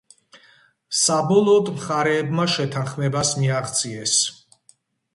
საბოლოოდ 0.99 1.69
მხარეებმა 1.75 2.49
შეთანხმებას 2.57 3.37
მიაღწიეს. 3.45 4.21